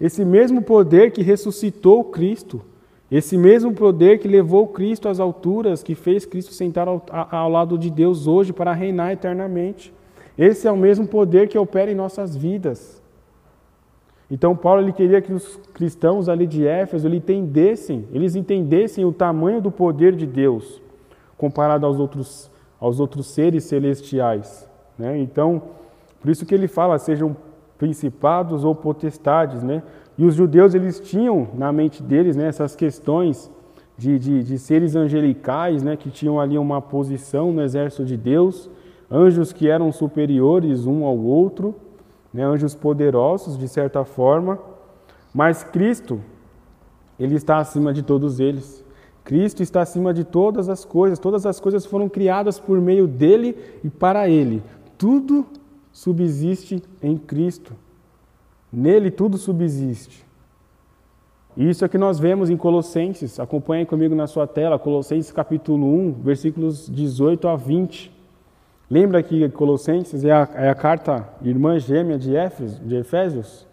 [0.00, 2.62] Esse mesmo poder que ressuscitou Cristo
[3.16, 7.00] esse mesmo poder que levou Cristo às alturas, que fez Cristo sentar ao,
[7.30, 9.94] ao, lado de Deus hoje para reinar eternamente.
[10.36, 13.00] Esse é o mesmo poder que opera em nossas vidas.
[14.28, 19.12] Então Paulo ele queria que os cristãos ali de Éfeso ele entendessem, eles entendessem o
[19.12, 20.82] tamanho do poder de Deus
[21.38, 22.50] comparado aos outros
[22.80, 25.16] aos outros seres celestiais, né?
[25.18, 25.62] Então,
[26.20, 27.36] por isso que ele fala sejam
[27.78, 29.84] principados ou potestades, né?
[30.16, 33.50] E os judeus eles tinham na mente deles né, essas questões
[33.96, 38.70] de, de, de, seres angelicais, né, que tinham ali uma posição no exército de Deus,
[39.10, 41.74] anjos que eram superiores um ao outro,
[42.32, 44.58] né, anjos poderosos de certa forma,
[45.32, 46.20] mas Cristo,
[47.18, 48.84] ele está acima de todos eles.
[49.24, 53.56] Cristo está acima de todas as coisas, todas as coisas foram criadas por meio dele
[53.82, 54.62] e para ele.
[54.98, 55.46] Tudo
[55.90, 57.72] subsiste em Cristo.
[58.74, 60.24] Nele tudo subsiste.
[61.56, 63.38] Isso é que nós vemos em Colossenses.
[63.38, 68.12] Acompanhe comigo na sua tela, Colossenses capítulo 1, versículos 18 a 20.
[68.90, 73.64] Lembra que Colossenses é a, é a carta irmã gêmea de Éfeso, de Efésios?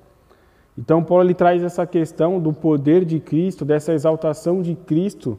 [0.78, 5.38] Então, Paulo ele traz essa questão do poder de Cristo, dessa exaltação de Cristo,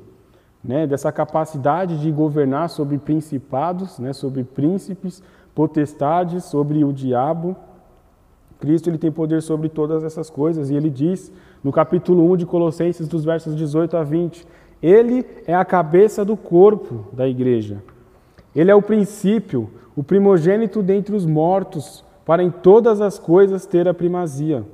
[0.63, 5.23] né, dessa capacidade de governar sobre principados, né, sobre príncipes,
[5.55, 7.57] potestades, sobre o diabo.
[8.63, 12.47] Cristo ele tem poder sobre todas essas coisas e ele diz no capítulo 1 de
[12.47, 14.47] Colossenses, dos versos 18 a 20,
[14.81, 17.83] ele é a cabeça do corpo da igreja.
[18.55, 23.89] Ele é o princípio, o primogênito dentre os mortos, para em todas as coisas ter
[23.89, 24.65] a primazia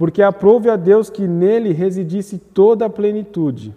[0.00, 3.76] porque aprove a Deus que nele residisse toda a plenitude,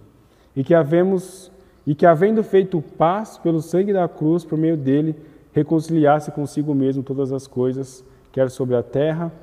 [0.55, 1.51] e que havemos
[1.85, 5.17] e que havendo feito paz pelo sangue da cruz por meio dele,
[5.51, 9.33] reconciliasse consigo mesmo todas as coisas, quer sobre a terra,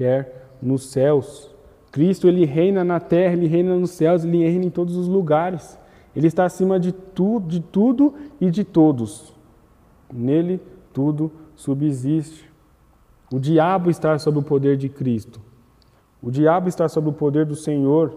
[0.00, 1.50] quer nos céus.
[1.92, 5.78] Cristo ele reina na terra, ele reina nos céus, ele reina em todos os lugares.
[6.16, 9.34] Ele está acima de tudo, de tudo e de todos.
[10.10, 10.58] Nele
[10.90, 12.50] tudo subsiste.
[13.30, 15.38] O diabo está sob o poder de Cristo.
[16.22, 18.14] O diabo está sob o poder do Senhor.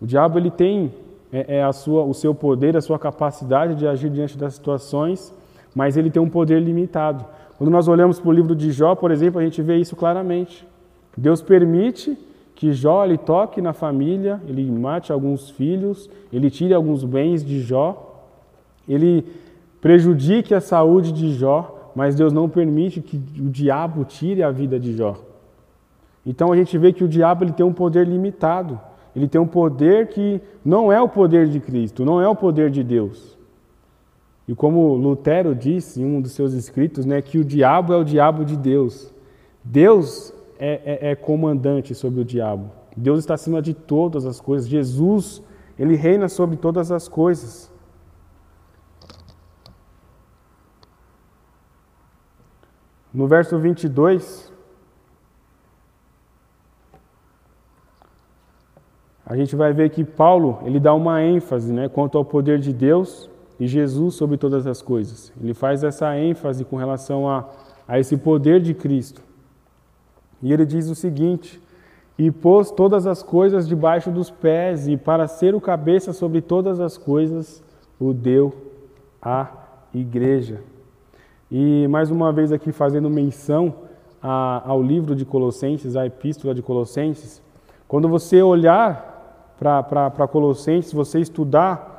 [0.00, 0.94] O diabo ele tem
[1.30, 5.32] é, é, a sua, o seu poder, a sua capacidade de agir diante das situações,
[5.74, 7.26] mas ele tem um poder limitado.
[7.58, 10.66] Quando nós olhamos para o livro de Jó, por exemplo, a gente vê isso claramente.
[11.16, 12.16] Deus permite
[12.54, 17.60] que Jó ele toque na família, ele mate alguns filhos, ele tire alguns bens de
[17.60, 18.26] Jó,
[18.88, 19.24] ele
[19.80, 24.78] prejudique a saúde de Jó, mas Deus não permite que o diabo tire a vida
[24.78, 25.16] de Jó.
[26.24, 28.78] Então a gente vê que o diabo ele tem um poder limitado.
[29.14, 32.70] Ele tem um poder que não é o poder de Cristo, não é o poder
[32.70, 33.36] de Deus.
[34.46, 38.04] E como Lutero disse em um dos seus escritos, né, que o diabo é o
[38.04, 39.12] diabo de Deus.
[39.64, 42.70] Deus é, é, é comandante sobre o diabo.
[42.94, 44.68] Deus está acima de todas as coisas.
[44.68, 45.42] Jesus,
[45.78, 47.72] ele reina sobre todas as coisas.
[53.12, 54.52] No verso 22,
[59.24, 62.72] a gente vai ver que Paulo ele dá uma ênfase né, quanto ao poder de
[62.72, 65.32] Deus e Jesus sobre todas as coisas.
[65.40, 67.48] Ele faz essa ênfase com relação a,
[67.88, 69.29] a esse poder de Cristo.
[70.42, 71.60] E ele diz o seguinte:
[72.18, 76.80] E pôs todas as coisas debaixo dos pés, e para ser o cabeça sobre todas
[76.80, 77.62] as coisas,
[77.98, 78.52] o deu
[79.20, 79.48] à
[79.94, 80.60] igreja.
[81.50, 83.74] E mais uma vez aqui fazendo menção
[84.22, 87.42] a, ao livro de Colossenses, a epístola de Colossenses,
[87.88, 91.90] quando você olhar para Colossenses, você estudar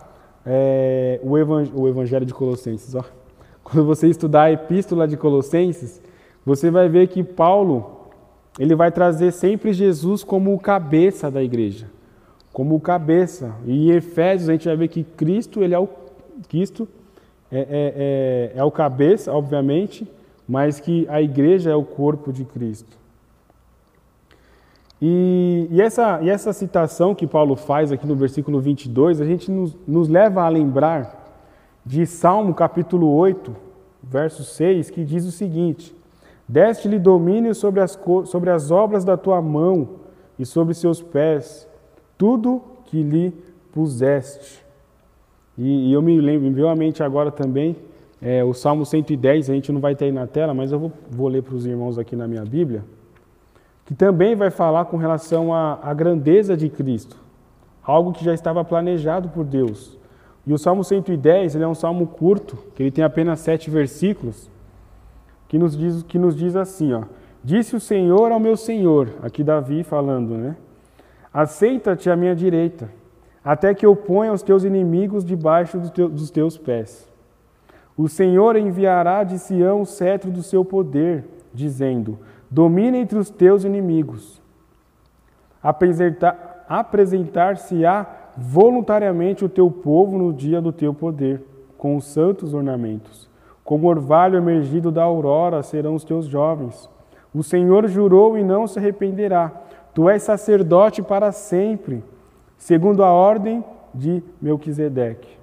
[0.45, 3.03] é, o, evang o Evangelho de Colossenses, ó.
[3.63, 6.01] quando você estudar a Epístola de Colossenses,
[6.45, 8.00] você vai ver que Paulo
[8.59, 11.87] ele vai trazer sempre Jesus como o cabeça da igreja,
[12.51, 13.55] como o cabeça.
[13.65, 15.87] E em Efésios a gente vai ver que Cristo ele é o
[16.49, 16.87] Cristo
[17.51, 17.65] é, é,
[18.55, 20.07] é, é o cabeça, obviamente,
[20.47, 22.97] mas que a igreja é o corpo de Cristo.
[25.01, 29.49] E, e, essa, e essa citação que Paulo faz aqui no versículo 22, a gente
[29.49, 31.19] nos, nos leva a lembrar
[31.85, 33.55] de Salmo capítulo 8,
[34.03, 35.95] verso 6, que diz o seguinte:
[36.51, 40.01] Deste-lhe domínio sobre as, sobre as obras da tua mão
[40.37, 41.67] e sobre seus pés,
[42.17, 43.33] tudo que lhe
[43.71, 44.63] puseste.
[45.57, 47.75] E, e eu me lembro, me veio à mente agora também
[48.21, 50.91] é, o Salmo 110, a gente não vai ter aí na tela, mas eu vou,
[51.09, 52.83] vou ler para os irmãos aqui na minha Bíblia
[53.91, 57.17] que também vai falar com relação à, grandeza de Cristo,
[57.83, 59.97] algo que já estava planejado por Deus.
[60.47, 64.49] E o Salmo 110 ele é um salmo curto, que ele tem apenas sete versículos,
[65.51, 67.03] que nos diz, que nos diz assim, ó,
[67.43, 70.55] Disse o Senhor ao meu Senhor, aqui Davi falando, né?
[71.33, 72.89] Aceita-te à minha direita,
[73.43, 77.05] até que eu ponha os teus inimigos debaixo dos teus pés.
[77.97, 82.17] O Senhor enviará de Sião o cetro do seu poder, dizendo:
[82.49, 84.41] domina entre os teus inimigos.
[85.61, 91.43] Apresentar-se-á voluntariamente o teu povo no dia do teu poder,
[91.77, 93.29] com os santos ornamentos.
[93.63, 96.89] Como orvalho emergido da aurora serão os teus jovens.
[97.33, 99.51] O Senhor jurou e não se arrependerá.
[99.93, 102.03] Tu és sacerdote para sempre,
[102.57, 105.37] segundo a ordem de Melquisedeque.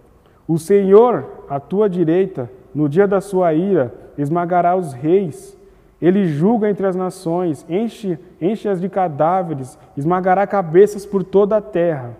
[0.46, 5.58] O Senhor, à tua direita, no dia da sua ira, esmagará os reis
[6.00, 12.16] ele julga entre as nações, enche, enche-as de cadáveres, esmagará cabeças por toda a terra.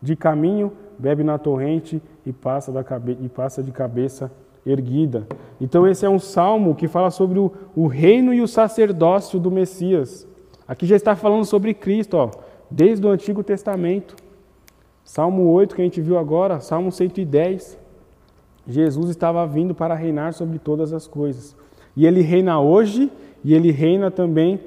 [0.00, 4.30] De caminho bebe na torrente e passa, cabe e passa de cabeça
[4.64, 5.26] erguida.
[5.60, 9.50] Então, esse é um salmo que fala sobre o, o reino e o sacerdócio do
[9.50, 10.26] Messias.
[10.66, 12.30] Aqui já está falando sobre Cristo, ó,
[12.70, 14.16] desde o Antigo Testamento.
[15.04, 17.78] Salmo 8, que a gente viu agora, Salmo 110.
[18.66, 21.56] Jesus estava vindo para reinar sobre todas as coisas.
[21.96, 23.10] E ele reina hoje
[23.44, 24.60] e ele reina também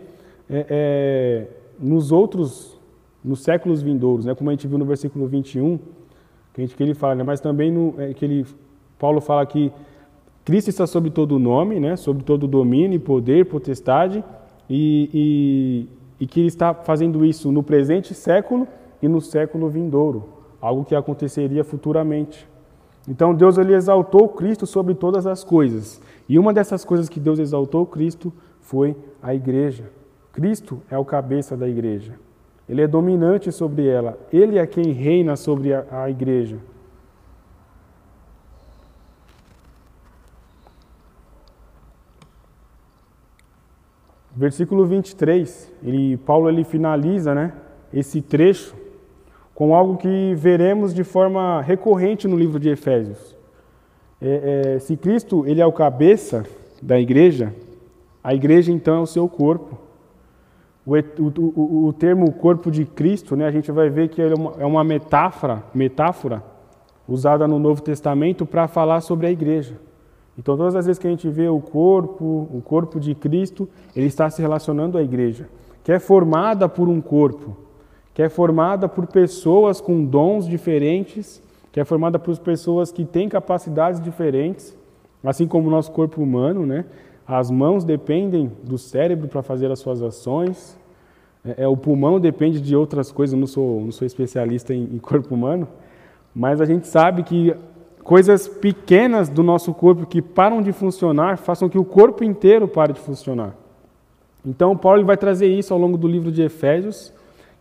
[0.49, 1.47] é, é,
[1.79, 2.77] nos outros,
[3.23, 4.35] nos séculos vindouros, né?
[4.35, 5.77] como a gente viu no versículo 21,
[6.53, 7.23] que, a gente, que ele fala, né?
[7.23, 8.45] mas também no, é, que ele,
[8.99, 9.71] Paulo fala que
[10.45, 11.95] Cristo está sobre todo o nome, né?
[11.95, 14.23] sobre todo o domínio, poder, potestade,
[14.69, 15.09] e,
[16.19, 18.67] e, e que ele está fazendo isso no presente século
[19.01, 20.29] e no século vindouro,
[20.61, 22.47] algo que aconteceria futuramente.
[23.07, 25.99] Então Deus ele exaltou Cristo sobre todas as coisas.
[26.29, 28.31] E uma dessas coisas que Deus exaltou Cristo
[28.61, 29.91] foi a igreja.
[30.31, 32.13] Cristo é o cabeça da igreja.
[32.67, 34.17] Ele é dominante sobre ela.
[34.33, 36.57] Ele é quem reina sobre a, a igreja.
[44.35, 47.53] Versículo 23, ele, Paulo ele finaliza né,
[47.93, 48.75] esse trecho
[49.53, 53.33] com algo que veremos de forma recorrente no livro de Efésios.
[54.21, 56.45] É, é, se Cristo ele é o cabeça
[56.81, 57.55] da igreja,
[58.21, 59.79] a igreja então é o seu corpo.
[60.85, 64.53] O, o, o, termo corpo de Cristo, né, a gente vai ver que é uma,
[64.59, 66.43] é uma metáfora, metáfora
[67.07, 69.79] usada no Novo Testamento para falar sobre a igreja.
[70.37, 74.07] Então, todas as vezes que a gente vê o corpo, o corpo de Cristo, ele
[74.07, 75.47] está se relacionando à igreja,
[75.83, 77.55] que é formada por um corpo,
[78.13, 83.29] que é formada por pessoas com dons diferentes, que é formada por pessoas que têm
[83.29, 84.75] capacidades diferentes,
[85.23, 86.85] assim como o nosso corpo humano, né?
[87.27, 90.77] As mãos dependem do cérebro para fazer as suas ações.
[91.43, 93.33] É, é, o pulmão depende de outras coisas.
[93.33, 95.67] Eu não sou, não sou especialista em, em corpo humano,
[96.35, 97.55] mas a gente sabe que
[98.05, 102.93] coisas pequenas do nosso corpo que param de funcionar façam que o corpo inteiro pare
[102.93, 103.55] de funcionar.
[104.45, 107.11] Então, Paulo vai trazer isso ao longo do livro de Efésios,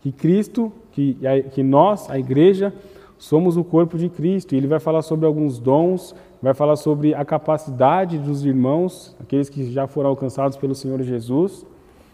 [0.03, 1.17] que Cristo, que,
[1.53, 2.75] que nós, a igreja,
[3.17, 4.55] somos o corpo de Cristo.
[4.55, 9.49] E ele vai falar sobre alguns dons, vai falar sobre a capacidade dos irmãos, aqueles
[9.49, 11.65] que já foram alcançados pelo Senhor Jesus.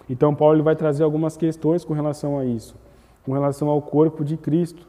[0.08, 2.76] Então, Paulo vai trazer algumas questões com relação a isso,
[3.26, 4.86] com relação ao corpo de Cristo.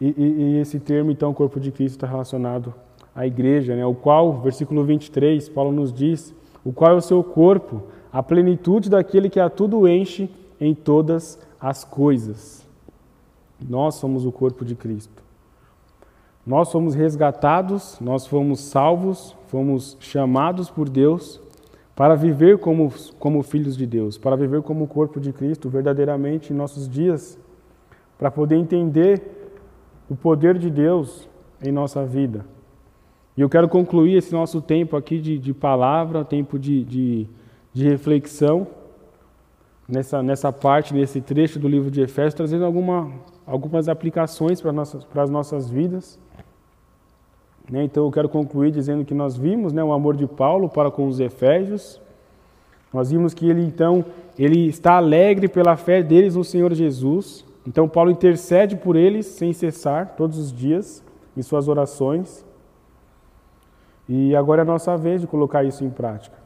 [0.00, 2.74] E, e, e esse termo, então, corpo de Cristo, está relacionado
[3.14, 3.84] à igreja, né?
[3.86, 6.34] o qual, versículo 23, Paulo nos diz:
[6.64, 10.28] o qual é o seu corpo, a plenitude daquele que a tudo enche
[10.60, 12.66] em todas as coisas.
[13.60, 15.22] Nós somos o corpo de Cristo.
[16.46, 21.40] Nós fomos resgatados, nós fomos salvos, fomos chamados por Deus
[21.96, 26.52] para viver como, como filhos de Deus, para viver como o corpo de Cristo verdadeiramente
[26.52, 27.38] em nossos dias,
[28.18, 29.35] para poder entender
[30.08, 31.28] o poder de Deus
[31.62, 32.44] em nossa vida.
[33.36, 37.26] E eu quero concluir esse nosso tempo aqui de, de palavra, tempo de, de,
[37.72, 38.66] de, reflexão,
[39.86, 43.10] nessa, nessa parte, nesse trecho do livro de Efésios, trazendo alguma,
[43.46, 46.18] algumas aplicações para, nossas, para as nossas vidas.
[47.70, 47.84] Né?
[47.84, 51.06] Então eu quero concluir dizendo que nós vimos né, o amor de Paulo para com
[51.06, 52.00] os Efésios,
[52.92, 54.04] nós vimos que ele então
[54.38, 59.52] ele está alegre pela fé deles no Senhor Jesus, então, Paulo intercede por eles sem
[59.52, 61.02] cessar, todos os dias,
[61.36, 62.46] em suas orações.
[64.08, 66.36] E agora é a nossa vez de colocar isso em prática.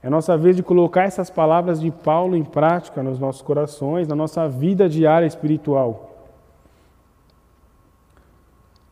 [0.00, 4.14] É nossa vez de colocar essas palavras de Paulo em prática nos nossos corações, na
[4.14, 6.04] nossa vida diária espiritual.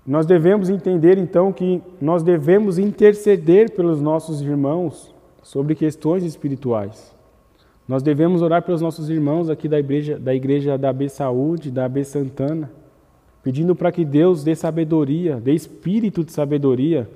[0.04, 7.15] Nós devemos entender então que nós devemos interceder pelos nossos irmãos sobre questões espirituais.
[7.88, 11.88] Nós devemos orar pelos nossos irmãos aqui da igreja da, igreja da B Saúde, da
[11.88, 12.70] B Santana,
[13.42, 17.08] pedindo para que Deus dê sabedoria, dê espírito de sabedoria,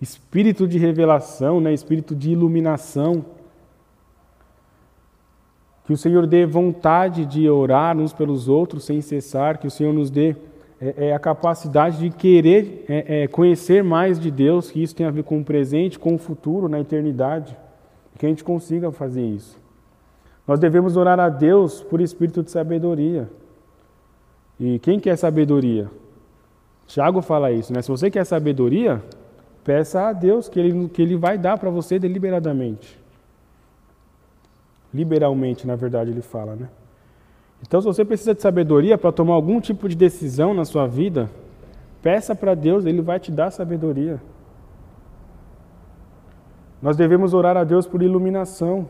[0.00, 3.24] espírito de revelação, né, espírito de iluminação.
[5.84, 9.94] Que o Senhor dê vontade de orar uns pelos outros sem cessar, que o Senhor
[9.94, 10.34] nos dê
[10.80, 15.06] é, é, a capacidade de querer é, é conhecer mais de Deus, que isso tem
[15.06, 17.56] a ver com o presente, com o futuro, na eternidade,
[18.18, 19.65] que a gente consiga fazer isso.
[20.46, 23.28] Nós devemos orar a Deus por espírito de sabedoria.
[24.58, 25.90] E quem quer sabedoria?
[26.86, 27.82] Tiago fala isso, né?
[27.82, 29.02] Se você quer sabedoria,
[29.64, 32.98] peça a Deus que Ele, que ele vai dar para você deliberadamente.
[34.94, 36.68] Liberalmente, na verdade, ele fala, né?
[37.62, 41.28] Então, se você precisa de sabedoria para tomar algum tipo de decisão na sua vida,
[42.02, 44.20] peça para Deus, Ele vai te dar sabedoria.
[46.80, 48.88] Nós devemos orar a Deus por iluminação.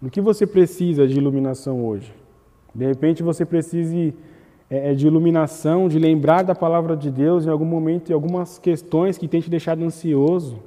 [0.00, 2.12] No que você precisa de iluminação hoje?
[2.72, 4.14] De repente você precise
[4.70, 8.58] é, é, de iluminação, de lembrar da palavra de Deus em algum momento e algumas
[8.58, 10.58] questões que têm te deixado ansioso,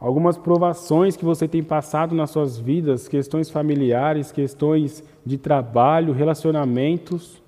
[0.00, 7.40] algumas provações que você tem passado nas suas vidas, questões familiares, questões de trabalho, relacionamentos.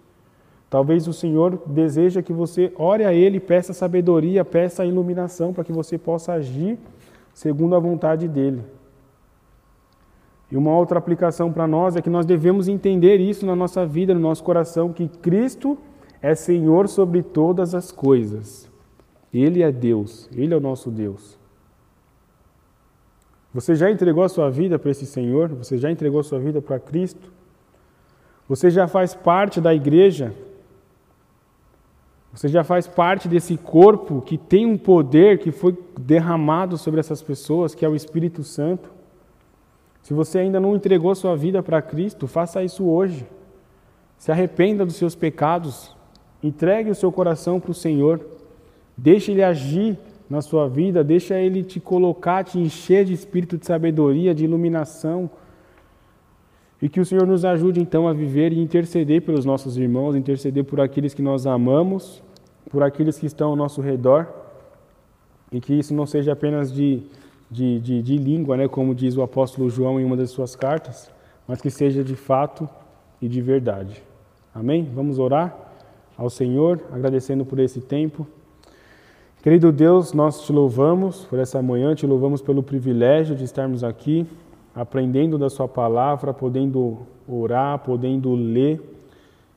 [0.71, 5.73] Talvez o Senhor deseja que você ore a Ele, peça sabedoria, peça iluminação para que
[5.73, 6.79] você possa agir
[7.35, 8.63] segundo a vontade dEle.
[10.53, 14.12] E uma outra aplicação para nós é que nós devemos entender isso na nossa vida,
[14.12, 15.78] no nosso coração, que Cristo
[16.20, 18.70] é Senhor sobre todas as coisas.
[19.32, 21.38] Ele é Deus, Ele é o nosso Deus.
[23.55, 25.48] Você já entregou a sua vida para esse Senhor?
[25.55, 27.32] Você já entregou a sua vida para Cristo?
[28.46, 30.34] Você já faz parte da igreja?
[32.30, 37.22] Você já faz parte desse corpo que tem um poder que foi derramado sobre essas
[37.22, 39.00] pessoas, que é o Espírito Santo?
[40.03, 43.26] Se você ainda não entregou sua vida para Cristo, faça isso hoje.
[44.18, 45.94] Se arrependa dos seus pecados,
[46.42, 48.20] entregue o seu coração para o Senhor,
[48.96, 49.96] deixe Ele agir
[50.28, 55.30] na sua vida, deixe Ele te colocar, te encher de espírito de sabedoria, de iluminação,
[56.80, 60.64] e que o Senhor nos ajude então a viver e interceder pelos nossos irmãos, interceder
[60.64, 62.20] por aqueles que nós amamos,
[62.70, 64.26] por aqueles que estão ao nosso redor,
[65.53, 67.03] e que isso não seja apenas de
[67.53, 71.11] de, de, de língua, né, como diz o apóstolo João em uma das suas cartas,
[71.46, 72.68] mas que seja de fato
[73.20, 74.03] e de verdade.
[74.55, 74.88] Amém?
[74.94, 75.55] Vamos orar
[76.16, 78.26] ao Senhor, agradecendo por esse tempo.
[79.42, 84.26] Querido Deus, nós te louvamos por essa manhã, te louvamos pelo privilégio de estarmos aqui,
[84.74, 86.98] aprendendo da Sua palavra, podendo
[87.28, 88.80] orar, podendo ler.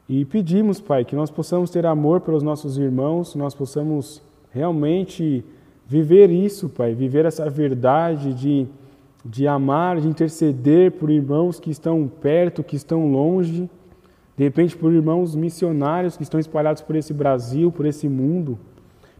[0.10, 4.22] E pedimos, Pai, que nós possamos ter amor pelos nossos irmãos, nós possamos
[4.52, 5.46] realmente
[5.88, 8.68] Viver isso, Pai, viver essa verdade de,
[9.24, 13.70] de amar, de interceder por irmãos que estão perto, que estão longe,
[14.36, 18.58] de repente por irmãos missionários que estão espalhados por esse Brasil, por esse mundo,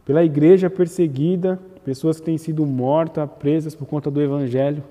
[0.04, 4.82] pela igreja perseguida, pessoas que têm sido mortas, presas por conta do Evangelho.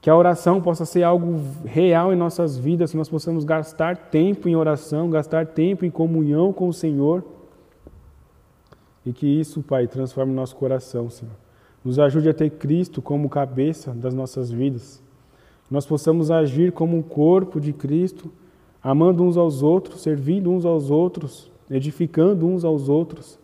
[0.00, 4.48] Que a oração possa ser algo real em nossas vidas, que nós possamos gastar tempo
[4.48, 7.24] em oração, gastar tempo em comunhão com o Senhor
[9.04, 11.34] e que isso, Pai, transforme o nosso coração, Senhor.
[11.84, 15.02] Nos ajude a ter Cristo como cabeça das nossas vidas.
[15.70, 18.30] Nós possamos agir como um corpo de Cristo,
[18.82, 23.38] amando uns aos outros, servindo uns aos outros, edificando uns aos outros.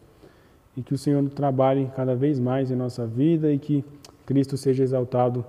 [0.76, 3.84] E que o Senhor trabalhe cada vez mais em nossa vida e que
[4.24, 5.44] Cristo seja exaltado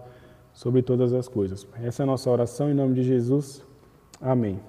[0.54, 1.66] sobre todas as coisas.
[1.82, 3.64] Essa é a nossa oração em nome de Jesus.
[4.20, 4.60] Amém.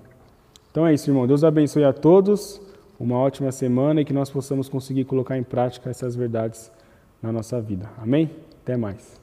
[0.70, 1.26] Então é isso, irmão.
[1.26, 2.61] Deus abençoe a todos
[2.99, 6.70] uma ótima semana e que nós possamos conseguir colocar em prática essas verdades
[7.22, 7.90] na nossa vida.
[7.99, 8.30] Amém?
[8.62, 9.22] Até mais.